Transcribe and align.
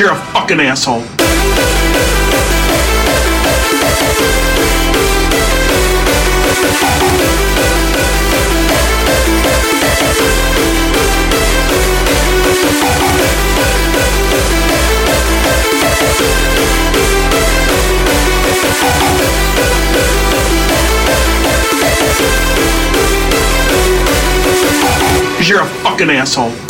you're 0.00 0.12
a 0.12 0.16
fucking 0.32 0.58
asshole. 0.60 1.02
you're 25.46 25.60
a 25.60 25.66
fucking 25.82 26.08
asshole. 26.08 26.69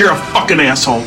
You're 0.00 0.12
a 0.12 0.16
fucking 0.32 0.58
asshole. 0.60 1.00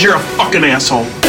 You're 0.00 0.14
a 0.14 0.20
fucking 0.36 0.62
asshole. 0.62 1.23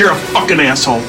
you're 0.00 0.12
a 0.12 0.16
fucking 0.16 0.58
asshole. 0.60 1.02